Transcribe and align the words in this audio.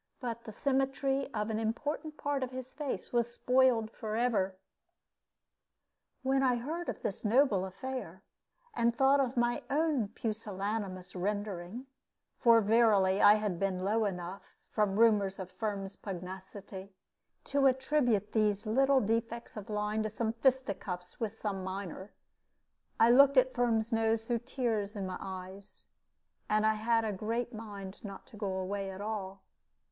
But 0.19 0.45
the 0.45 0.51
symmetry 0.51 1.31
of 1.31 1.51
an 1.51 1.59
important 1.59 2.17
part 2.17 2.41
of 2.41 2.49
his 2.49 2.73
face 2.73 3.13
was 3.13 3.31
spoiled 3.31 3.91
forever. 3.91 4.57
When 6.23 6.41
I 6.41 6.55
heard 6.55 6.89
of 6.89 7.03
this 7.03 7.23
noble 7.23 7.65
affair, 7.67 8.23
and 8.73 8.95
thought 8.95 9.19
of 9.19 9.37
my 9.37 9.61
own 9.69 10.07
pusillanimous 10.07 11.15
rendering 11.15 11.85
for 12.39 12.61
verily 12.61 13.21
I 13.21 13.35
had 13.35 13.59
been 13.59 13.77
low 13.77 14.05
enough, 14.05 14.55
from 14.71 14.97
rumors 14.97 15.37
of 15.37 15.51
Firm's 15.51 15.95
pugnacity, 15.97 16.95
to 17.43 17.67
attribute 17.67 18.31
these 18.31 18.65
little 18.65 19.01
defects 19.01 19.55
of 19.55 19.69
line 19.69 20.01
to 20.01 20.09
some 20.09 20.33
fisticuffs 20.33 21.19
with 21.19 21.33
some 21.33 21.63
miner 21.63 22.11
I 22.99 23.11
looked 23.11 23.37
at 23.37 23.53
Firm's 23.53 23.93
nose 23.93 24.23
through 24.23 24.39
the 24.39 24.45
tears 24.45 24.95
in 24.95 25.05
my 25.05 25.17
eyes, 25.19 25.85
and 26.49 26.65
had 26.65 27.05
a 27.05 27.13
great 27.13 27.53
mind 27.53 28.03
not 28.03 28.25
to 28.25 28.35
go 28.35 28.57
away 28.57 28.89
at 28.89 28.99
all. 28.99 29.43